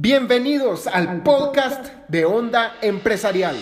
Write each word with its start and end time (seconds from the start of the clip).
Bienvenidos 0.00 0.86
al 0.86 1.24
podcast 1.24 1.86
de 2.06 2.24
Onda 2.24 2.76
Empresarial. 2.82 3.56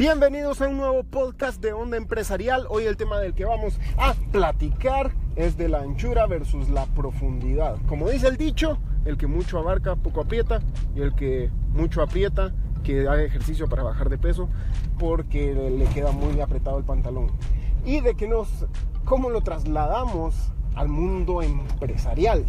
Bienvenidos 0.00 0.62
a 0.62 0.68
un 0.68 0.78
nuevo 0.78 1.02
podcast 1.04 1.60
de 1.60 1.74
Onda 1.74 1.98
Empresarial. 1.98 2.64
Hoy 2.70 2.84
el 2.84 2.96
tema 2.96 3.20
del 3.20 3.34
que 3.34 3.44
vamos 3.44 3.78
a 3.98 4.14
platicar 4.32 5.12
es 5.36 5.58
de 5.58 5.68
la 5.68 5.80
anchura 5.80 6.26
versus 6.26 6.70
la 6.70 6.86
profundidad. 6.86 7.76
Como 7.86 8.08
dice 8.08 8.28
el 8.28 8.38
dicho, 8.38 8.78
el 9.04 9.18
que 9.18 9.26
mucho 9.26 9.58
abarca, 9.58 9.96
poco 9.96 10.22
aprieta, 10.22 10.62
y 10.96 11.02
el 11.02 11.14
que 11.14 11.50
mucho 11.74 12.00
aprieta, 12.00 12.54
que 12.82 13.06
haga 13.08 13.22
ejercicio 13.22 13.68
para 13.68 13.82
bajar 13.82 14.08
de 14.08 14.16
peso, 14.16 14.48
porque 14.98 15.52
le 15.52 15.84
queda 15.88 16.12
muy 16.12 16.40
apretado 16.40 16.78
el 16.78 16.84
pantalón. 16.84 17.30
Y 17.84 18.00
de 18.00 18.14
que 18.14 18.26
nos, 18.26 18.48
cómo 19.04 19.28
lo 19.28 19.42
trasladamos 19.42 20.34
al 20.76 20.88
mundo 20.88 21.42
empresarial. 21.42 22.46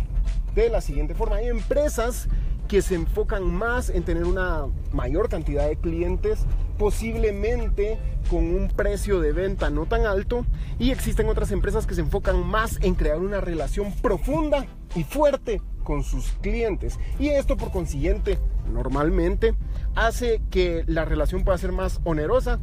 De 0.55 0.69
la 0.69 0.79
siguiente 0.79 1.15
forma, 1.15 1.35
hay 1.35 1.49
empresas 1.49 2.29
que 2.71 2.81
se 2.81 2.95
enfocan 2.95 3.53
más 3.53 3.89
en 3.89 4.03
tener 4.03 4.23
una 4.23 4.65
mayor 4.93 5.27
cantidad 5.27 5.67
de 5.67 5.75
clientes, 5.75 6.45
posiblemente 6.77 7.97
con 8.29 8.45
un 8.45 8.69
precio 8.69 9.19
de 9.19 9.33
venta 9.33 9.69
no 9.69 9.87
tan 9.87 10.05
alto, 10.05 10.45
y 10.79 10.91
existen 10.91 11.27
otras 11.27 11.51
empresas 11.51 11.85
que 11.85 11.95
se 11.95 11.99
enfocan 11.99 12.47
más 12.47 12.79
en 12.81 12.95
crear 12.95 13.19
una 13.19 13.41
relación 13.41 13.91
profunda 13.95 14.67
y 14.95 15.03
fuerte 15.03 15.61
con 15.83 16.05
sus 16.05 16.27
clientes. 16.39 16.97
Y 17.19 17.27
esto 17.27 17.57
por 17.57 17.71
consiguiente, 17.71 18.39
normalmente, 18.71 19.53
hace 19.95 20.41
que 20.49 20.85
la 20.87 21.03
relación 21.03 21.43
pueda 21.43 21.57
ser 21.57 21.73
más 21.73 21.99
onerosa, 22.05 22.61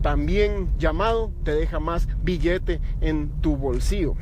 también 0.00 0.70
llamado, 0.78 1.30
te 1.44 1.52
deja 1.52 1.78
más 1.78 2.08
billete 2.22 2.80
en 3.02 3.28
tu 3.42 3.58
bolsillo. 3.58 4.14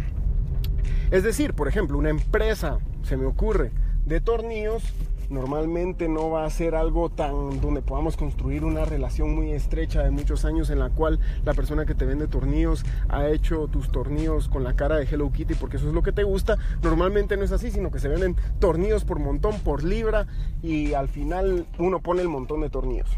Es 1.12 1.22
decir, 1.22 1.54
por 1.54 1.68
ejemplo, 1.68 1.98
una 1.98 2.10
empresa, 2.10 2.80
se 3.04 3.16
me 3.16 3.26
ocurre, 3.26 3.70
de 4.06 4.20
tornillos, 4.20 4.82
normalmente 5.30 6.08
no 6.08 6.28
va 6.28 6.44
a 6.44 6.50
ser 6.50 6.74
algo 6.74 7.08
tan 7.08 7.60
donde 7.60 7.82
podamos 7.82 8.16
construir 8.16 8.64
una 8.64 8.84
relación 8.84 9.34
muy 9.34 9.52
estrecha 9.52 10.02
de 10.02 10.10
muchos 10.10 10.44
años 10.44 10.70
en 10.70 10.80
la 10.80 10.90
cual 10.90 11.20
la 11.44 11.54
persona 11.54 11.86
que 11.86 11.94
te 11.94 12.04
vende 12.04 12.26
tornillos 12.26 12.84
ha 13.08 13.28
hecho 13.28 13.68
tus 13.68 13.90
tornillos 13.90 14.48
con 14.48 14.64
la 14.64 14.74
cara 14.74 14.96
de 14.96 15.04
Hello 15.04 15.30
Kitty 15.30 15.54
porque 15.54 15.76
eso 15.76 15.88
es 15.88 15.94
lo 15.94 16.02
que 16.02 16.12
te 16.12 16.24
gusta. 16.24 16.58
Normalmente 16.82 17.36
no 17.36 17.44
es 17.44 17.52
así, 17.52 17.70
sino 17.70 17.90
que 17.90 18.00
se 18.00 18.08
venden 18.08 18.36
tornillos 18.58 19.04
por 19.04 19.20
montón, 19.20 19.58
por 19.60 19.84
libra 19.84 20.26
y 20.62 20.94
al 20.94 21.08
final 21.08 21.66
uno 21.78 22.00
pone 22.00 22.22
el 22.22 22.28
montón 22.28 22.60
de 22.60 22.70
tornillos. 22.70 23.08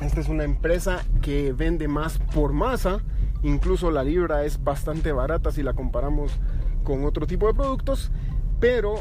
Esta 0.00 0.20
es 0.20 0.28
una 0.28 0.44
empresa 0.44 1.04
que 1.20 1.52
vende 1.52 1.88
más 1.88 2.18
por 2.34 2.52
masa, 2.52 3.00
incluso 3.42 3.90
la 3.90 4.04
libra 4.04 4.44
es 4.44 4.62
bastante 4.62 5.12
barata 5.12 5.50
si 5.50 5.62
la 5.62 5.74
comparamos 5.74 6.32
con 6.84 7.04
otro 7.04 7.26
tipo 7.26 7.46
de 7.46 7.54
productos, 7.54 8.10
pero 8.58 8.94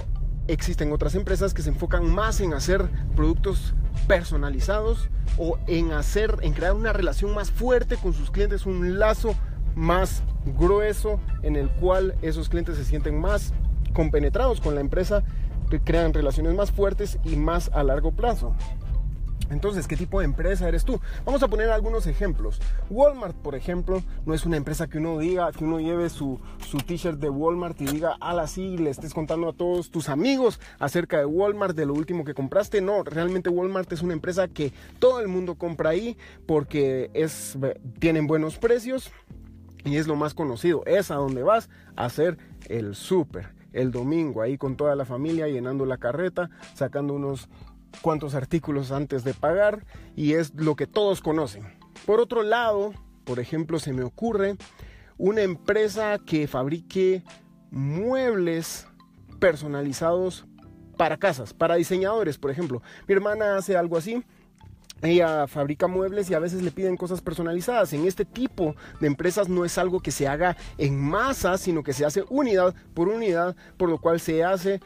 existen 0.48 0.92
otras 0.92 1.16
empresas 1.16 1.54
que 1.54 1.62
se 1.62 1.70
enfocan 1.70 2.10
más 2.10 2.42
en 2.42 2.54
hacer 2.54 2.90
productos 3.16 3.74
personalizados 4.08 5.10
o 5.38 5.58
en 5.68 5.92
hacer, 5.92 6.38
en 6.42 6.54
crear 6.54 6.74
una 6.74 6.94
relación 6.94 7.34
más 7.34 7.52
fuerte 7.52 7.98
con 7.98 8.14
sus 8.14 8.32
clientes, 8.32 8.66
un 8.66 9.00
lazo 9.00 9.36
más 9.76 10.24
grueso 10.58 11.20
en 11.44 11.56
el 11.56 11.70
cual 11.70 12.16
esos 12.22 12.50
clientes 12.50 12.78
se 12.78 12.86
sienten 12.86 13.20
más 13.20 13.54
compenetrados 13.94 14.62
con 14.62 14.76
la 14.76 14.82
empresa, 14.82 15.24
que 15.70 15.80
crean 15.80 16.14
relaciones 16.14 16.54
más 16.54 16.72
fuertes 16.72 17.18
y 17.24 17.38
más 17.38 17.70
a 17.74 17.84
largo 17.84 18.12
plazo. 18.12 18.54
Entonces, 19.52 19.88
¿qué 19.88 19.98
tipo 19.98 20.20
de 20.20 20.26
empresa 20.26 20.68
eres 20.68 20.86
tú? 20.86 21.00
Vamos 21.26 21.44
a 21.44 21.48
poner 21.50 21.70
algunos 21.70 22.08
ejemplos. 22.08 22.60
Walmart, 22.90 23.36
por 23.36 23.54
ejemplo, 23.54 24.02
no 24.26 24.34
es 24.34 24.46
una 24.46 24.58
empresa 24.58 24.88
que 24.88 24.98
uno 24.98 25.20
diga, 25.20 25.52
que 25.52 25.66
uno 25.66 25.80
lleve 25.80 26.10
su, 26.10 26.40
su 26.66 26.78
t-shirt 26.78 27.20
de 27.20 27.30
Walmart 27.30 27.80
y 27.82 27.86
diga, 27.86 28.16
ala, 28.22 28.48
sí, 28.48 28.78
le 28.78 28.90
estés 28.90 29.14
contando 29.14 29.50
a 29.50 29.54
todos 29.54 29.92
tus 29.92 30.10
amigos 30.10 30.60
acerca 30.80 31.20
de 31.20 31.26
Walmart, 31.26 31.76
de 31.76 31.86
lo 31.86 31.94
último 31.94 32.24
que 32.24 32.34
compraste. 32.34 32.82
No, 32.82 33.04
realmente 33.04 33.50
Walmart 33.50 33.92
es 33.92 34.02
una 34.02 34.14
empresa 34.14 34.48
que 34.48 34.72
todo 35.00 35.20
el 35.20 35.28
mundo 35.28 35.56
compra 35.56 35.92
ahí 35.92 36.18
porque 36.46 37.12
es, 37.14 37.58
tienen 38.00 38.28
buenos 38.28 38.58
precios 38.58 39.12
y 39.84 39.98
es 39.98 40.08
lo 40.08 40.16
más 40.16 40.34
conocido. 40.34 40.84
Es 40.86 41.12
a 41.12 41.16
donde 41.16 41.44
vas 41.44 41.70
a 41.98 42.06
hacer 42.06 42.38
el 42.70 42.96
súper 42.96 43.62
el 43.74 43.92
domingo, 43.92 44.42
ahí 44.42 44.58
con 44.58 44.76
toda 44.76 44.96
la 44.96 45.06
familia, 45.06 45.48
llenando 45.48 45.86
la 45.86 45.98
carreta, 45.98 46.50
sacando 46.74 47.14
unos 47.14 47.50
cuántos 48.02 48.36
artículos 48.36 48.92
antes 48.92 49.24
de 49.24 49.34
pagar 49.34 49.86
y 50.16 50.34
es 50.34 50.54
lo 50.56 50.76
que 50.76 50.88
todos 50.88 51.22
conocen. 51.22 51.64
Por 52.06 52.20
otro 52.20 52.44
lado, 52.44 52.94
por 53.24 53.40
ejemplo, 53.40 53.80
se 53.80 53.94
me 53.94 54.04
ocurre 54.04 54.56
una 55.18 55.42
empresa 55.42 56.18
que 56.26 56.48
fabrique 56.48 57.24
muebles 57.70 58.88
personalizados 59.40 60.46
para 60.98 61.18
casas, 61.18 61.54
para 61.54 61.76
diseñadores, 61.76 62.38
por 62.38 62.52
ejemplo. 62.52 62.82
Mi 63.08 63.16
hermana 63.16 63.58
hace 63.58 63.76
algo 63.76 63.98
así. 63.98 64.24
Ella 65.02 65.48
fabrica 65.48 65.88
muebles 65.88 66.30
y 66.30 66.36
a 66.36 66.40
veces 66.40 66.62
le 66.62 66.70
piden 66.70 66.96
cosas 66.96 67.22
personalizadas. 67.22 67.92
En 67.94 68.06
este 68.06 68.24
tipo 68.24 68.76
de 69.00 69.08
empresas 69.08 69.50
no 69.50 69.66
es 69.66 69.80
algo 69.80 70.00
que 70.00 70.12
se 70.12 70.28
haga 70.28 70.56
en 70.78 71.00
masa, 71.00 71.58
sino 71.58 71.82
que 71.82 71.94
se 71.94 72.06
hace 72.06 72.24
unidad 72.30 72.76
por 72.94 73.08
unidad, 73.08 73.56
por 73.78 73.90
lo 73.90 73.98
cual 73.98 74.20
se 74.20 74.44
hace 74.44 74.80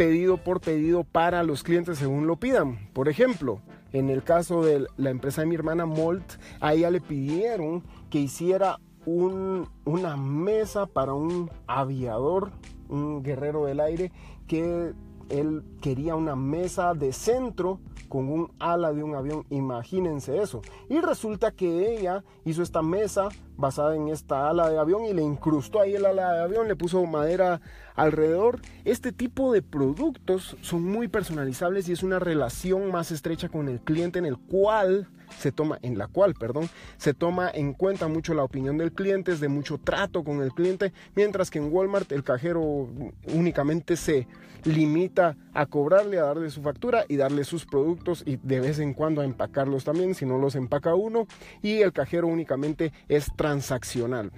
pedido 0.00 0.38
por 0.38 0.62
pedido 0.62 1.04
para 1.04 1.42
los 1.42 1.62
clientes 1.62 1.98
según 1.98 2.26
lo 2.26 2.36
pidan. 2.36 2.88
Por 2.94 3.10
ejemplo, 3.10 3.60
en 3.92 4.08
el 4.08 4.22
caso 4.22 4.64
de 4.64 4.86
la 4.96 5.10
empresa 5.10 5.42
de 5.42 5.46
mi 5.46 5.56
hermana 5.56 5.84
Molt, 5.84 6.24
a 6.58 6.72
ella 6.72 6.90
le 6.90 7.02
pidieron 7.02 7.84
que 8.08 8.18
hiciera 8.18 8.80
una 9.04 10.16
mesa 10.16 10.86
para 10.86 11.12
un 11.12 11.50
aviador, 11.66 12.50
un 12.88 13.22
guerrero 13.22 13.66
del 13.66 13.78
aire, 13.78 14.10
que 14.48 14.94
él 15.28 15.64
quería 15.82 16.16
una 16.16 16.34
mesa 16.34 16.94
de 16.94 17.12
centro 17.12 17.78
con 18.08 18.30
un 18.30 18.52
ala 18.58 18.94
de 18.94 19.02
un 19.02 19.14
avión. 19.14 19.44
Imagínense 19.50 20.40
eso. 20.40 20.62
Y 20.88 20.98
resulta 21.00 21.50
que 21.50 21.94
ella 21.94 22.24
hizo 22.46 22.62
esta 22.62 22.80
mesa 22.80 23.28
basada 23.60 23.94
en 23.94 24.08
esta 24.08 24.48
ala 24.48 24.68
de 24.68 24.78
avión 24.78 25.04
y 25.04 25.12
le 25.12 25.22
incrustó 25.22 25.80
ahí 25.80 25.94
el 25.94 26.06
ala 26.06 26.32
de 26.32 26.42
avión, 26.42 26.66
le 26.66 26.76
puso 26.76 27.04
madera 27.06 27.60
alrededor. 27.94 28.60
Este 28.84 29.12
tipo 29.12 29.52
de 29.52 29.62
productos 29.62 30.56
son 30.62 30.82
muy 30.84 31.08
personalizables 31.08 31.88
y 31.88 31.92
es 31.92 32.02
una 32.02 32.18
relación 32.18 32.90
más 32.90 33.12
estrecha 33.12 33.48
con 33.48 33.68
el 33.68 33.80
cliente 33.80 34.18
en 34.18 34.26
el 34.26 34.38
cual 34.38 35.08
se 35.38 35.52
toma, 35.52 35.78
en 35.82 35.96
la 35.96 36.08
cual, 36.08 36.34
perdón, 36.34 36.68
se 36.96 37.14
toma 37.14 37.50
en 37.52 37.72
cuenta 37.72 38.08
mucho 38.08 38.34
la 38.34 38.42
opinión 38.42 38.78
del 38.78 38.92
cliente, 38.92 39.32
es 39.32 39.40
de 39.40 39.48
mucho 39.48 39.78
trato 39.78 40.24
con 40.24 40.42
el 40.42 40.52
cliente, 40.52 40.92
mientras 41.14 41.50
que 41.50 41.58
en 41.58 41.72
Walmart 41.72 42.10
el 42.12 42.24
cajero 42.24 42.88
únicamente 43.32 43.96
se 43.96 44.26
limita 44.64 45.36
a 45.54 45.66
cobrarle, 45.66 46.18
a 46.18 46.24
darle 46.24 46.50
su 46.50 46.62
factura 46.62 47.04
y 47.08 47.16
darle 47.16 47.44
sus 47.44 47.64
productos 47.64 48.22
y 48.26 48.36
de 48.36 48.60
vez 48.60 48.78
en 48.78 48.92
cuando 48.92 49.20
a 49.20 49.24
empacarlos 49.24 49.84
también, 49.84 50.14
si 50.14 50.26
no 50.26 50.38
los 50.38 50.54
empaca 50.54 50.94
uno, 50.94 51.26
y 51.62 51.80
el 51.80 51.92
cajero 51.92 52.26
únicamente 52.26 52.92
es 53.08 53.28
transaccional. 53.50 54.30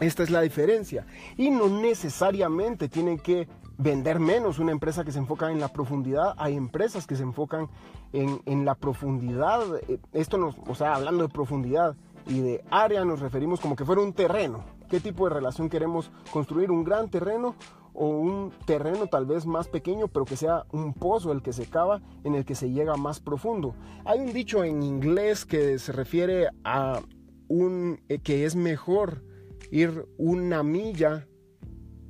Esta 0.00 0.22
es 0.22 0.30
la 0.30 0.40
diferencia. 0.40 1.04
Y 1.36 1.50
no 1.50 1.68
necesariamente 1.68 2.88
tienen 2.88 3.18
que 3.18 3.46
vender 3.76 4.20
menos 4.20 4.58
una 4.58 4.72
empresa 4.72 5.04
que 5.04 5.12
se 5.12 5.18
enfoca 5.18 5.50
en 5.50 5.60
la 5.60 5.68
profundidad. 5.68 6.34
Hay 6.38 6.56
empresas 6.56 7.06
que 7.06 7.14
se 7.14 7.24
enfocan 7.24 7.68
en, 8.12 8.64
la 8.64 8.74
profundidad. 8.74 9.60
Eh, 9.88 9.98
esto 10.14 10.38
nos, 10.38 10.54
o 10.66 10.74
sea, 10.74 10.94
hablando 10.94 11.24
de 11.24 11.28
profundidad 11.28 11.94
y 12.26 12.40
de 12.40 12.64
área, 12.70 13.04
nos 13.04 13.20
referimos 13.20 13.60
como 13.60 13.76
que 13.76 13.84
fuera 13.84 14.00
un 14.00 14.14
terreno. 14.14 14.64
¿Qué 14.88 15.00
tipo 15.00 15.28
de 15.28 15.34
relación 15.34 15.68
queremos 15.68 16.10
construir? 16.32 16.70
¿Un 16.70 16.84
gran 16.84 17.10
terreno 17.10 17.54
o 17.92 18.08
un 18.08 18.52
terreno 18.64 19.08
tal 19.08 19.26
vez 19.26 19.44
más 19.44 19.68
pequeño, 19.68 20.08
pero 20.08 20.24
que 20.24 20.36
sea 20.36 20.64
un 20.72 20.94
pozo 20.94 21.32
el 21.32 21.42
que 21.42 21.52
se 21.52 21.66
cava, 21.66 22.00
en 22.24 22.34
el 22.34 22.46
que 22.46 22.54
se 22.54 22.70
llega 22.70 22.96
más 22.96 23.20
profundo? 23.20 23.74
Hay 24.06 24.20
un 24.20 24.32
dicho 24.32 24.64
en 24.64 24.82
inglés 24.82 25.44
que 25.44 25.78
se 25.78 25.92
refiere 25.92 26.48
a 26.64 27.02
eh, 27.50 28.18
que 28.22 28.44
es 28.44 28.56
mejor 28.56 29.22
ir 29.70 30.06
una 30.16 30.62
milla 30.62 31.26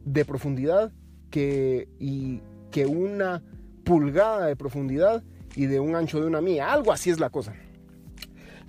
de 0.04 0.24
profundidad 0.24 0.92
que, 1.30 1.88
y, 1.98 2.42
que 2.70 2.86
una 2.86 3.42
pulgada 3.84 4.46
de 4.46 4.56
profundidad 4.56 5.22
y 5.54 5.66
de 5.66 5.80
un 5.80 5.94
ancho 5.94 6.20
de 6.20 6.26
una 6.26 6.40
milla. 6.40 6.72
Algo 6.72 6.92
así 6.92 7.10
es 7.10 7.20
la 7.20 7.30
cosa. 7.30 7.54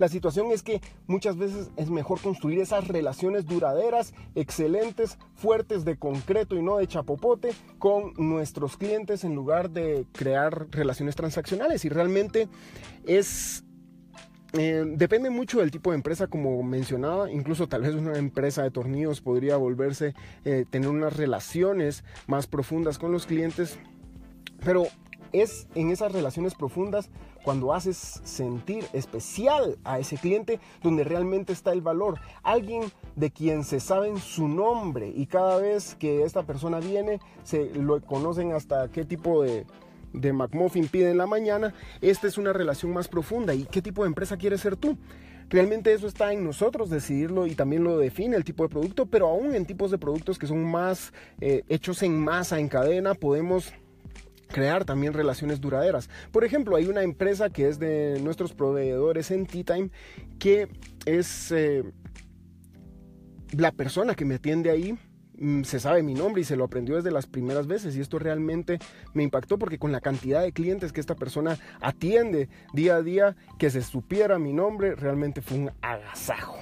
La 0.00 0.08
situación 0.08 0.50
es 0.50 0.62
que 0.62 0.80
muchas 1.06 1.36
veces 1.36 1.70
es 1.76 1.90
mejor 1.90 2.22
construir 2.22 2.58
esas 2.58 2.88
relaciones 2.88 3.44
duraderas, 3.44 4.14
excelentes, 4.34 5.18
fuertes 5.34 5.84
de 5.84 5.98
concreto 5.98 6.56
y 6.56 6.62
no 6.62 6.78
de 6.78 6.86
chapopote 6.86 7.50
con 7.78 8.14
nuestros 8.16 8.78
clientes 8.78 9.24
en 9.24 9.34
lugar 9.34 9.68
de 9.68 10.06
crear 10.12 10.68
relaciones 10.70 11.16
transaccionales. 11.16 11.84
Y 11.84 11.90
realmente 11.90 12.48
es 13.06 13.62
eh, 14.52 14.84
depende 14.84 15.30
mucho 15.30 15.60
del 15.60 15.70
tipo 15.70 15.90
de 15.90 15.96
empresa, 15.96 16.26
como 16.26 16.62
mencionaba, 16.62 17.30
incluso 17.30 17.68
tal 17.68 17.82
vez 17.82 17.94
una 17.94 18.18
empresa 18.18 18.62
de 18.62 18.70
tornillos 18.70 19.20
podría 19.20 19.56
volverse, 19.56 20.14
eh, 20.44 20.64
tener 20.68 20.88
unas 20.88 21.16
relaciones 21.16 22.04
más 22.26 22.46
profundas 22.46 22.98
con 22.98 23.12
los 23.12 23.26
clientes, 23.26 23.78
pero 24.64 24.86
es 25.32 25.68
en 25.76 25.90
esas 25.90 26.10
relaciones 26.12 26.54
profundas 26.54 27.10
cuando 27.44 27.72
haces 27.72 28.20
sentir 28.24 28.84
especial 28.92 29.78
a 29.84 29.98
ese 29.98 30.16
cliente 30.16 30.58
donde 30.82 31.04
realmente 31.04 31.52
está 31.52 31.72
el 31.72 31.80
valor. 31.80 32.18
Alguien 32.42 32.90
de 33.16 33.30
quien 33.30 33.62
se 33.64 33.78
saben 33.78 34.18
su 34.18 34.48
nombre 34.48 35.12
y 35.14 35.26
cada 35.26 35.58
vez 35.58 35.94
que 35.94 36.24
esta 36.24 36.42
persona 36.42 36.80
viene 36.80 37.20
se 37.44 37.70
lo 37.74 38.00
conocen 38.02 38.52
hasta 38.52 38.90
qué 38.90 39.04
tipo 39.04 39.42
de, 39.42 39.64
de 40.12 40.32
McMuffin 40.32 40.88
pide 40.88 41.10
en 41.10 41.18
la 41.18 41.26
mañana. 41.26 41.74
Esta 42.00 42.26
es 42.26 42.38
una 42.38 42.52
relación 42.52 42.92
más 42.92 43.08
profunda. 43.08 43.54
¿Y 43.54 43.64
qué 43.64 43.82
tipo 43.82 44.02
de 44.02 44.08
empresa 44.08 44.36
quieres 44.36 44.60
ser 44.60 44.76
tú? 44.76 44.96
Realmente 45.50 45.92
eso 45.92 46.06
está 46.06 46.32
en 46.32 46.44
nosotros 46.44 46.90
decidirlo 46.90 47.46
y 47.46 47.56
también 47.56 47.82
lo 47.82 47.98
define 47.98 48.36
el 48.36 48.44
tipo 48.44 48.62
de 48.62 48.68
producto, 48.68 49.06
pero 49.06 49.26
aún 49.26 49.54
en 49.56 49.66
tipos 49.66 49.90
de 49.90 49.98
productos 49.98 50.38
que 50.38 50.46
son 50.46 50.64
más 50.64 51.12
eh, 51.40 51.64
hechos 51.68 52.04
en 52.04 52.22
masa, 52.22 52.60
en 52.60 52.68
cadena, 52.68 53.14
podemos 53.14 53.72
crear 54.46 54.84
también 54.84 55.12
relaciones 55.12 55.60
duraderas. 55.60 56.08
Por 56.30 56.44
ejemplo, 56.44 56.76
hay 56.76 56.86
una 56.86 57.02
empresa 57.02 57.50
que 57.50 57.68
es 57.68 57.80
de 57.80 58.20
nuestros 58.22 58.52
proveedores 58.52 59.32
en 59.32 59.46
Tea 59.46 59.64
Time 59.64 59.90
que 60.38 60.68
es 61.04 61.50
eh, 61.50 61.82
la 63.50 63.72
persona 63.72 64.14
que 64.14 64.24
me 64.24 64.36
atiende 64.36 64.70
ahí 64.70 64.96
se 65.62 65.80
sabe 65.80 66.02
mi 66.02 66.14
nombre 66.14 66.42
y 66.42 66.44
se 66.44 66.56
lo 66.56 66.64
aprendió 66.64 66.96
desde 66.96 67.10
las 67.10 67.26
primeras 67.26 67.66
veces 67.66 67.96
y 67.96 68.00
esto 68.00 68.18
realmente 68.18 68.78
me 69.14 69.22
impactó 69.22 69.58
porque 69.58 69.78
con 69.78 69.92
la 69.92 70.00
cantidad 70.00 70.42
de 70.42 70.52
clientes 70.52 70.92
que 70.92 71.00
esta 71.00 71.14
persona 71.14 71.58
atiende 71.80 72.48
día 72.74 72.96
a 72.96 73.02
día, 73.02 73.36
que 73.58 73.70
se 73.70 73.82
supiera 73.82 74.38
mi 74.38 74.52
nombre, 74.52 74.94
realmente 74.94 75.40
fue 75.40 75.58
un 75.58 75.70
agasajo. 75.80 76.58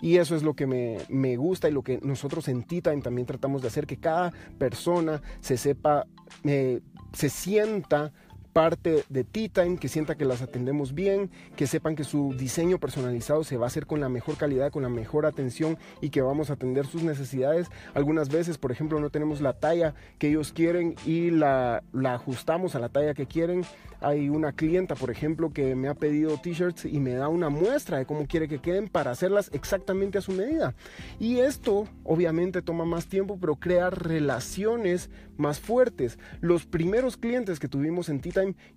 Y 0.00 0.16
eso 0.16 0.34
es 0.34 0.42
lo 0.42 0.54
que 0.54 0.66
me, 0.66 1.36
gusta 1.36 1.68
y 1.68 1.72
lo 1.72 1.82
que 1.82 2.00
nosotros 2.02 2.48
en 2.48 2.64
T-Time 2.64 3.02
también 3.02 3.26
tratamos 3.26 3.62
de 3.62 3.68
hacer, 3.68 3.86
que 3.86 3.98
cada 3.98 4.32
persona 4.58 5.22
se 5.40 5.56
sepa, 5.56 6.06
eh, 6.42 6.80
se 7.12 7.28
sienta 7.28 8.12
parte 8.52 9.04
de 9.08 9.24
Tea 9.24 9.48
Time, 9.48 9.78
que 9.78 9.88
sienta 9.88 10.16
que 10.16 10.24
las 10.24 10.42
atendemos 10.42 10.94
bien, 10.94 11.30
que 11.56 11.66
sepan 11.66 11.96
que 11.96 12.04
su 12.04 12.34
diseño 12.34 12.78
personalizado 12.78 13.44
se 13.44 13.56
va 13.56 13.66
a 13.66 13.68
hacer 13.68 13.86
con 13.86 14.00
la 14.00 14.08
mejor 14.08 14.36
calidad, 14.36 14.70
con 14.70 14.82
la 14.82 14.88
mejor 14.88 15.26
atención 15.26 15.78
y 16.00 16.10
que 16.10 16.22
vamos 16.22 16.50
a 16.50 16.54
atender 16.54 16.86
sus 16.86 17.02
necesidades. 17.02 17.68
Algunas 17.94 18.28
veces, 18.28 18.58
por 18.58 18.72
ejemplo, 18.72 19.00
no 19.00 19.10
tenemos 19.10 19.40
la 19.40 19.54
talla 19.54 19.94
que 20.18 20.28
ellos 20.28 20.52
quieren 20.52 20.94
y 21.06 21.30
la, 21.30 21.82
ajustamos 22.04 22.74
a 22.74 22.78
la 22.78 22.88
talla 22.88 23.14
que 23.14 23.26
quieren. 23.26 23.64
Hay 24.00 24.28
una 24.28 24.52
clienta, 24.52 24.96
por 24.96 25.10
ejemplo, 25.10 25.52
que 25.52 25.74
me 25.76 25.88
ha 25.88 25.94
pedido 25.94 26.36
t-shirts 26.36 26.84
y 26.84 26.98
me 26.98 27.14
da 27.14 27.28
una 27.28 27.50
muestra 27.50 27.98
de 27.98 28.06
cómo 28.06 28.26
quiere 28.26 28.48
que 28.48 28.58
queden 28.58 28.88
para 28.88 29.12
hacerlas 29.12 29.48
exactamente 29.52 30.18
a 30.18 30.22
su 30.22 30.32
medida. 30.32 30.74
Y 31.20 31.38
esto 31.38 31.86
obviamente 32.04 32.62
toma 32.62 32.84
más 32.84 33.06
tiempo, 33.06 33.38
pero 33.40 33.56
crea 33.56 33.90
relaciones 33.90 35.08
más 35.36 35.60
fuertes. 35.60 36.18
Los 36.40 36.66
primeros 36.66 37.16
clientes 37.16 37.60
que 37.60 37.68
tuvimos 37.68 38.08
en 38.08 38.20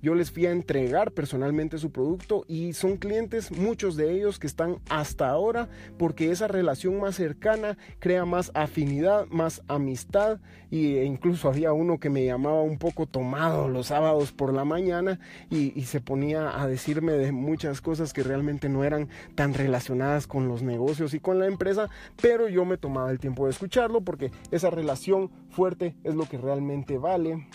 Yo 0.02 0.16
les 0.16 0.32
fui 0.32 0.46
a 0.46 0.52
entregar 0.52 1.12
personalmente 1.12 1.78
su 1.78 1.92
producto 1.92 2.46
y 2.48 2.74
son 2.74 2.98
clientes, 2.98 3.52
muchos 3.52 3.96
de 3.96 4.12
ellos 4.14 4.40
que 4.40 4.48
están 4.48 4.78
hasta 4.90 5.30
ahora 5.30 5.70
porque 5.98 6.32
esa 6.32 6.48
relación 6.48 7.00
más 7.00 7.16
cercana 7.16 7.78
crea 8.00 8.26
más 8.26 8.52
afinidad, 8.54 9.28
más 9.28 9.62
amistad 9.68 10.40
e 10.72 11.06
incluso 11.06 11.48
había 11.48 11.72
uno 11.72 12.00
que 12.00 12.10
me 12.10 12.26
llamaba 12.26 12.62
un 12.62 12.78
poco 12.78 13.06
tomado 13.06 13.70
los 13.70 13.88
sábados 13.88 14.32
por 14.32 14.54
la 14.54 14.66
mañana 14.66 15.20
y, 15.50 15.78
y 15.80 15.86
se 15.86 16.02
ponía 16.02 16.62
a 16.62 16.68
decirme 16.68 17.14
de 17.14 17.32
muchas 17.32 17.82
cosas 17.82 18.12
que 18.12 18.24
realmente 18.24 18.68
no 18.68 18.84
eran 18.84 19.08
tan 19.36 19.54
relacionadas 19.54 20.28
con 20.28 20.48
los 20.48 20.64
negocios 20.64 21.14
y 21.14 21.20
con 21.20 21.40
la 21.40 21.48
empresa, 21.48 21.90
pero 22.22 22.50
yo 22.50 22.66
me 22.66 22.78
tomaba 22.78 23.12
el 23.12 23.20
tiempo 23.20 23.46
de 23.46 23.52
escucharlo 23.52 24.02
porque 24.02 24.32
esa 24.52 24.70
relación 24.70 25.32
fuerte 25.50 25.96
es 26.04 26.16
lo 26.16 26.26
que 26.28 26.38
realmente 26.38 26.98
vale 26.98 27.48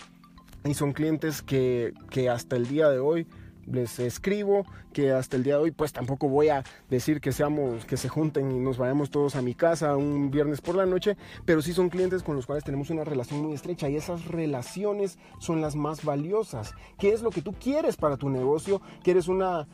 y 0.63 0.73
son 0.73 0.93
clientes 0.93 1.41
que, 1.41 1.93
que 2.09 2.29
hasta 2.29 2.55
el 2.55 2.67
día 2.67 2.89
de 2.89 2.99
hoy 2.99 3.27
les 3.71 3.99
escribo 3.99 4.65
que 4.93 5.11
hasta 5.11 5.37
el 5.37 5.43
día 5.43 5.55
de 5.55 5.63
hoy 5.63 5.71
pues 5.71 5.93
tampoco 5.93 6.27
voy 6.27 6.49
a 6.49 6.63
decir 6.89 7.21
que 7.21 7.31
seamos 7.31 7.85
que 7.85 7.97
se 7.97 8.09
junten 8.09 8.51
y 8.51 8.59
nos 8.59 8.77
vayamos 8.77 9.09
todos 9.09 9.35
a 9.35 9.41
mi 9.41 9.53
casa 9.53 9.95
un 9.95 10.31
viernes 10.31 10.61
por 10.61 10.75
la 10.75 10.85
noche 10.85 11.17
pero 11.45 11.61
sí 11.61 11.73
son 11.73 11.89
clientes 11.89 12.23
con 12.23 12.35
los 12.35 12.45
cuales 12.45 12.63
tenemos 12.63 12.89
una 12.89 13.03
relación 13.03 13.41
muy 13.41 13.53
estrecha 13.53 13.89
y 13.89 13.95
esas 13.95 14.25
relaciones 14.25 15.17
son 15.39 15.61
las 15.61 15.75
más 15.75 16.03
valiosas. 16.03 16.73
Qué 16.97 17.13
es 17.13 17.21
lo 17.21 17.29
que 17.29 17.41
tú 17.41 17.53
quieres 17.53 17.97
para 17.97 18.17
tu 18.17 18.29
negocio 18.29 18.81
quieres 19.03 19.27
una 19.27 19.67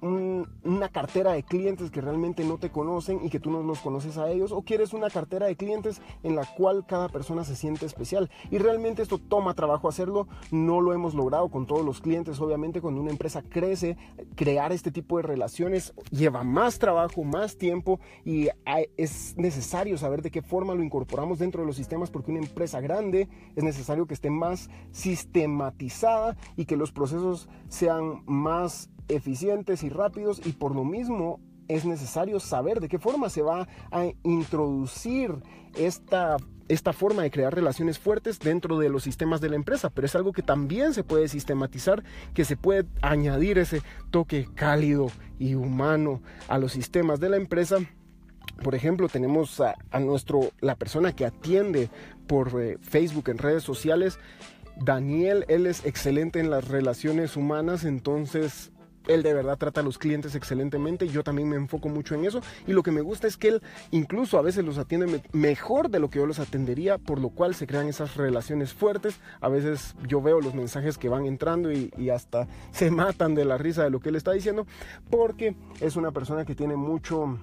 una 0.00 0.88
cartera 0.88 1.32
de 1.32 1.42
clientes 1.42 1.90
que 1.90 2.00
realmente 2.00 2.44
no 2.44 2.56
te 2.56 2.70
conocen 2.70 3.20
y 3.22 3.28
que 3.28 3.40
tú 3.40 3.50
no 3.50 3.62
los 3.62 3.80
conoces 3.80 4.16
a 4.16 4.30
ellos 4.30 4.50
o 4.52 4.62
quieres 4.62 4.94
una 4.94 5.10
cartera 5.10 5.46
de 5.46 5.56
clientes 5.56 6.00
en 6.22 6.36
la 6.36 6.46
cual 6.46 6.86
cada 6.86 7.08
persona 7.08 7.44
se 7.44 7.54
siente 7.54 7.84
especial. 7.84 8.30
Y 8.50 8.58
realmente 8.58 9.02
esto 9.02 9.18
toma 9.18 9.54
trabajo 9.54 9.88
hacerlo 9.88 10.26
no 10.50 10.80
lo 10.80 10.92
hemos 10.92 11.14
logrado 11.14 11.48
con 11.48 11.66
todos 11.66 11.84
los 11.84 12.00
clientes 12.00 12.40
obviamente 12.40 12.80
cuando 12.80 13.00
una 13.00 13.10
empresa 13.10 13.37
crece, 13.42 13.96
crear 14.34 14.72
este 14.72 14.90
tipo 14.90 15.16
de 15.16 15.22
relaciones 15.22 15.94
lleva 16.10 16.44
más 16.44 16.78
trabajo, 16.78 17.24
más 17.24 17.56
tiempo 17.56 18.00
y 18.24 18.48
es 18.96 19.36
necesario 19.36 19.98
saber 19.98 20.22
de 20.22 20.30
qué 20.30 20.42
forma 20.42 20.74
lo 20.74 20.82
incorporamos 20.82 21.38
dentro 21.38 21.62
de 21.62 21.66
los 21.66 21.76
sistemas 21.76 22.10
porque 22.10 22.30
una 22.30 22.40
empresa 22.40 22.80
grande 22.80 23.28
es 23.56 23.64
necesario 23.64 24.06
que 24.06 24.14
esté 24.14 24.30
más 24.30 24.70
sistematizada 24.92 26.36
y 26.56 26.64
que 26.64 26.76
los 26.76 26.92
procesos 26.92 27.48
sean 27.68 28.22
más 28.26 28.90
eficientes 29.08 29.82
y 29.82 29.88
rápidos 29.88 30.40
y 30.44 30.52
por 30.52 30.74
lo 30.74 30.84
mismo 30.84 31.40
es 31.68 31.84
necesario 31.84 32.40
saber 32.40 32.80
de 32.80 32.88
qué 32.88 32.98
forma 32.98 33.28
se 33.28 33.42
va 33.42 33.68
a 33.90 34.06
introducir 34.22 35.34
esta 35.76 36.36
esta 36.68 36.92
forma 36.92 37.22
de 37.22 37.30
crear 37.30 37.54
relaciones 37.54 37.98
fuertes 37.98 38.38
dentro 38.38 38.78
de 38.78 38.88
los 38.88 39.02
sistemas 39.02 39.40
de 39.40 39.48
la 39.48 39.56
empresa, 39.56 39.90
pero 39.90 40.06
es 40.06 40.14
algo 40.14 40.32
que 40.32 40.42
también 40.42 40.94
se 40.94 41.04
puede 41.04 41.28
sistematizar, 41.28 42.04
que 42.34 42.44
se 42.44 42.56
puede 42.56 42.84
añadir 43.02 43.58
ese 43.58 43.82
toque 44.10 44.48
cálido 44.54 45.10
y 45.38 45.54
humano 45.54 46.20
a 46.48 46.58
los 46.58 46.72
sistemas 46.72 47.20
de 47.20 47.30
la 47.30 47.36
empresa. 47.36 47.78
Por 48.62 48.74
ejemplo, 48.74 49.08
tenemos 49.08 49.60
a, 49.60 49.76
nuestro 50.00 50.52
la 50.60 50.74
persona 50.74 51.12
que 51.12 51.24
atiende 51.24 51.90
por 52.26 52.60
eh, 52.60 52.76
Facebook 52.80 53.30
en 53.30 53.38
redes 53.38 53.62
sociales. 53.62 54.18
Daniel, 54.76 55.44
él 55.48 55.66
es 55.66 55.84
excelente 55.84 56.40
en 56.40 56.50
las 56.50 56.68
relaciones 56.68 57.36
humanas, 57.36 57.84
entonces 57.84 58.72
él 59.06 59.22
de 59.22 59.34
verdad 59.34 59.56
trata 59.56 59.80
a 59.80 59.84
los 59.84 59.98
clientes 59.98 60.34
excelentemente, 60.34 61.08
yo 61.08 61.22
también 61.22 61.48
me 61.48 61.56
enfoco 61.56 61.88
mucho 61.88 62.14
en 62.14 62.24
eso 62.24 62.40
y 62.66 62.72
lo 62.72 62.82
que 62.82 62.90
me 62.90 63.00
gusta 63.00 63.26
es 63.26 63.36
que 63.36 63.48
él 63.48 63.62
incluso 63.90 64.38
a 64.38 64.42
veces 64.42 64.64
los 64.64 64.78
atiende 64.78 65.22
mejor 65.32 65.90
de 65.90 65.98
lo 65.98 66.10
que 66.10 66.18
yo 66.18 66.26
los 66.26 66.38
atendería, 66.38 66.98
por 66.98 67.20
lo 67.20 67.30
cual 67.30 67.54
se 67.54 67.66
crean 67.66 67.88
esas 67.88 68.16
relaciones 68.16 68.72
fuertes. 68.72 69.20
A 69.40 69.48
veces 69.48 69.94
yo 70.06 70.20
veo 70.20 70.40
los 70.40 70.54
mensajes 70.54 70.98
que 70.98 71.08
van 71.08 71.26
entrando 71.26 71.72
y, 71.72 72.10
hasta 72.10 72.48
se 72.70 72.90
matan 72.90 73.34
de 73.34 73.44
la 73.44 73.58
risa 73.58 73.84
de 73.84 73.90
lo 73.90 74.00
que 74.00 74.08
él 74.08 74.16
está 74.16 74.32
diciendo, 74.32 74.66
porque 75.10 75.56
es 75.80 75.96
una 75.96 76.10
persona 76.10 76.44
que 76.44 76.54
tiene 76.54 76.76
mucho 76.76 77.38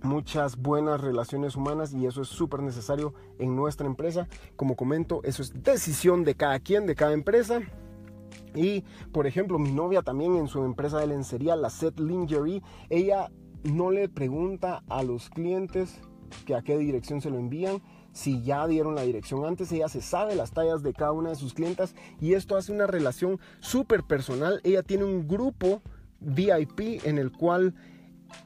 muchas 0.00 0.56
buenas 0.56 1.00
relaciones 1.00 1.56
humanas 1.56 1.92
y 1.92 2.06
eso 2.06 2.22
es 2.22 2.28
súper 2.28 2.60
necesario 2.60 3.14
en 3.40 3.56
nuestra 3.56 3.86
empresa. 3.86 4.28
Como 4.54 4.76
comento, 4.76 5.20
eso 5.24 5.42
es 5.42 5.52
decisión 5.62 6.22
de 6.22 6.36
cada 6.36 6.60
quien, 6.60 6.86
de 6.86 6.94
cada 6.94 7.12
empresa. 7.12 7.60
Y, 8.58 8.84
por 9.12 9.26
ejemplo, 9.26 9.58
mi 9.58 9.72
novia 9.72 10.02
también 10.02 10.36
en 10.36 10.48
su 10.48 10.64
empresa 10.64 10.98
de 10.98 11.06
lencería, 11.06 11.56
la 11.56 11.70
Set 11.70 11.98
Lingerie, 12.00 12.62
ella 12.90 13.30
no 13.62 13.90
le 13.90 14.08
pregunta 14.08 14.82
a 14.88 15.02
los 15.02 15.30
clientes 15.30 16.00
que 16.44 16.54
a 16.54 16.62
qué 16.62 16.76
dirección 16.76 17.20
se 17.20 17.30
lo 17.30 17.38
envían, 17.38 17.80
si 18.12 18.42
ya 18.42 18.66
dieron 18.66 18.94
la 18.94 19.02
dirección 19.02 19.44
antes, 19.44 19.70
ella 19.70 19.88
se 19.88 20.02
sabe 20.02 20.34
las 20.34 20.50
tallas 20.50 20.82
de 20.82 20.92
cada 20.92 21.12
una 21.12 21.30
de 21.30 21.36
sus 21.36 21.54
clientas 21.54 21.94
y 22.20 22.34
esto 22.34 22.56
hace 22.56 22.72
una 22.72 22.86
relación 22.86 23.38
súper 23.60 24.02
personal. 24.02 24.60
Ella 24.64 24.82
tiene 24.82 25.04
un 25.04 25.28
grupo 25.28 25.82
VIP 26.20 27.04
en 27.04 27.18
el 27.18 27.30
cual 27.30 27.74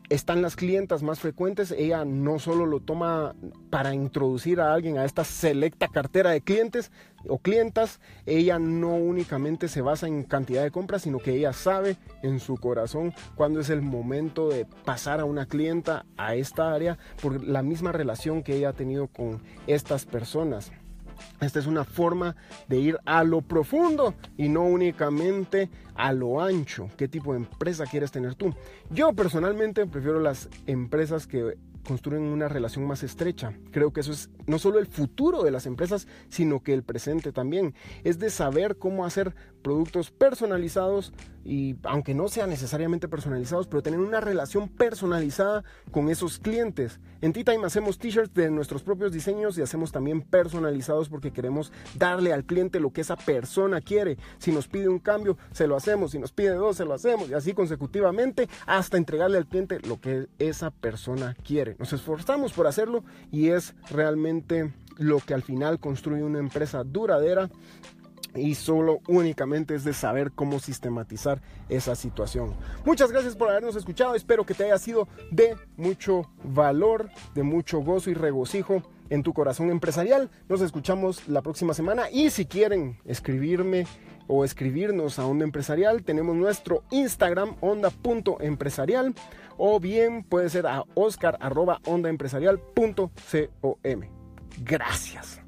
están 0.09 0.43
las 0.43 0.57
clientas 0.57 1.03
más 1.03 1.21
frecuentes, 1.21 1.71
ella 1.71 2.05
no 2.05 2.39
solo 2.39 2.67
lo 2.67 2.81
toma 2.81 3.35
para 3.71 3.95
introducir 3.95 4.61
a 4.61 4.75
alguien 4.75 4.99
a 4.99 5.05
esta 5.05 5.25
selecta 5.25 5.89
cartera 5.89 6.31
de 6.31 6.43
clientes 6.43 6.93
o 7.29 7.39
clientas, 7.39 8.01
ella 8.27 8.59
no 8.59 8.95
únicamente 8.95 9.69
se 9.69 9.81
basa 9.81 10.07
en 10.07 10.25
cantidad 10.25 10.62
de 10.62 10.71
compras, 10.71 11.03
sino 11.03 11.19
que 11.19 11.35
ella 11.35 11.53
sabe 11.53 11.97
en 12.23 12.41
su 12.41 12.57
corazón 12.57 13.15
cuándo 13.35 13.61
es 13.61 13.71
el 13.71 13.83
momento 13.83 14.49
de 14.49 14.67
pasar 14.85 15.21
a 15.21 15.25
una 15.25 15.47
clienta 15.47 16.05
a 16.17 16.35
esta 16.35 16.73
área 16.73 16.99
por 17.21 17.43
la 17.43 17.62
misma 17.62 17.93
relación 17.93 18.43
que 18.43 18.57
ella 18.57 18.71
ha 18.71 18.75
tenido 18.75 19.09
con 19.09 19.43
estas 19.67 20.05
personas. 20.05 20.73
Esta 21.40 21.59
es 21.59 21.66
una 21.66 21.85
forma 21.85 22.37
de 22.69 22.78
ir 22.78 22.99
a 23.04 23.25
lo 23.25 23.42
profundo 23.42 24.14
y 24.37 24.49
no 24.49 24.62
únicamente 24.64 25.71
a 25.95 26.12
lo 26.12 26.40
ancho. 26.40 26.88
¿Qué 26.97 27.09
tipo 27.09 27.33
de 27.33 27.40
empresa 27.40 27.85
quieres 27.87 28.11
tener 28.11 28.35
tú? 28.35 28.54
Yo 28.90 29.12
personalmente 29.12 29.87
prefiero 29.87 30.21
las 30.21 30.49
empresas 30.66 31.26
que 31.26 31.57
construyen 31.87 32.23
una 32.23 32.49
relación 32.49 32.87
más 32.87 33.02
estrecha. 33.02 33.52
Creo 33.71 33.92
que 33.92 34.00
eso 34.00 34.12
es 34.12 34.31
no 34.47 34.59
solo 34.59 34.78
el 34.78 34.87
futuro 34.87 35.42
de 35.42 35.50
las 35.50 35.66
empresas, 35.66 36.07
sino 36.28 36.62
que 36.62 36.75
el 36.75 36.83
presente 36.83 37.33
también. 37.33 37.75
Es 38.04 38.19
de 38.19 38.31
saber 38.31 38.76
cómo 38.76 39.04
hacer 39.04 39.35
productos 39.62 40.11
personalizados 40.11 41.12
y 41.45 41.76
aunque 41.85 42.14
no 42.14 42.28
sean 42.28 42.50
necesariamente 42.50 43.09
personalizados, 43.09 43.66
pero 43.66 43.83
tener 43.83 44.00
una 44.00 44.21
relación 44.21 44.69
personalizada 44.69 45.64
con 45.90 46.09
esos 46.09 46.38
clientes. 46.38 47.00
En 47.21 47.33
T-Time 47.33 47.66
hacemos 47.66 47.99
t-shirts 47.99 48.35
de 48.35 48.50
nuestros 48.50 48.83
propios 48.83 49.12
diseños 49.12 49.57
y 49.59 49.62
hacemos 49.62 49.92
también 49.92 50.23
personalizados 50.23 51.09
porque 51.09 51.33
queremos 51.33 51.73
darle 51.97 52.33
al 52.33 52.45
cliente 52.45 52.81
lo 52.81 52.92
que 52.92 53.00
esa 53.00 53.16
persona 53.16 53.81
quiere. 53.81 54.19
Si 54.38 54.52
nos 54.52 54.69
pide 54.69 54.88
un 54.88 54.99
cambio, 54.99 55.37
se 55.52 55.66
lo 55.66 55.76
hacemos, 55.76 56.12
si 56.12 56.19
nos 56.19 56.33
pide 56.33 56.54
dos, 56.54 56.76
se 56.76 56.85
lo 56.85 56.95
hacemos 56.95 57.31
y 57.31 57.35
así 57.35 57.54
consecutivamente 57.54 58.49
hasta 58.66 58.97
entregarle 58.97 59.38
al 59.38 59.47
cliente 59.47 59.81
lo 59.81 60.00
que 60.00 60.28
esa 60.38 60.71
persona 60.71 61.37
quiere. 61.45 61.76
Nos 61.78 61.92
esforzamos 61.92 62.52
por 62.52 62.66
hacerlo 62.66 63.04
y 63.31 63.49
es 63.49 63.75
realmente 63.90 64.73
lo 64.99 65.19
que 65.21 65.35
al 65.35 65.42
final 65.42 65.81
construye 65.81 66.23
una 66.23 66.38
empresa 66.38 66.85
duradera 66.85 67.50
y 68.35 68.55
solo 68.55 69.01
únicamente 69.09 69.75
es 69.75 69.85
de 69.85 69.93
saber 69.93 70.33
cómo 70.33 70.59
sistematizar 70.59 71.43
esa 71.69 71.95
situación. 71.95 72.55
Muchas 72.85 73.12
gracias 73.12 73.37
por 73.37 73.51
habernos 73.51 73.77
escuchado, 73.77 74.15
espero 74.15 74.47
que 74.47 74.55
te 74.55 74.65
haya 74.65 74.79
sido 74.79 75.07
de 75.31 75.55
mucho 75.77 76.31
valor, 76.45 77.11
de 77.35 77.43
mucho 77.43 77.81
gozo 77.81 78.09
y 78.11 78.15
regocijo 78.15 78.83
en 79.11 79.23
tu 79.23 79.35
corazón 79.35 79.69
empresarial. 79.71 80.31
Nos 80.49 80.62
escuchamos 80.62 81.29
la 81.29 81.43
próxima 81.43 81.75
semana 81.75 82.11
y 82.11 82.31
si 82.31 82.47
quieren 82.47 82.99
escribirme 83.05 83.87
o 84.27 84.45
escribirnos 84.45 85.19
a 85.19 85.27
Onda 85.27 85.45
Empresarial, 85.45 86.05
tenemos 86.05 86.35
nuestro 86.37 86.85
Instagram 86.91 87.57
onda.empresarial 87.61 89.15
o 89.59 89.79
bien 89.81 90.25
puede 90.25 90.49
ser 90.49 90.67
a 90.67 90.85
oscar.ondaempresarial.com. 90.95 93.11
Gracias. 94.65 95.42